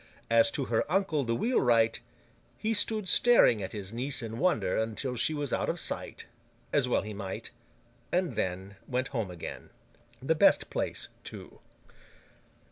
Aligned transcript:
As 0.31 0.49
to 0.53 0.65
her 0.65 0.83
uncle 0.91 1.23
the 1.23 1.35
wheelwright, 1.35 1.99
he 2.57 2.73
stood 2.73 3.07
staring 3.07 3.61
at 3.61 3.71
his 3.71 3.93
niece 3.93 4.23
in 4.23 4.39
wonder 4.39 4.75
until 4.75 5.15
she 5.15 5.35
was 5.35 5.53
out 5.53 5.69
of 5.69 5.79
sight—as 5.79 6.87
well 6.89 7.03
he 7.03 7.13
might—and 7.13 8.35
then 8.35 8.77
went 8.87 9.09
home 9.09 9.29
again. 9.29 9.69
The 10.19 10.33
best 10.33 10.71
place, 10.71 11.09
too. 11.23 11.59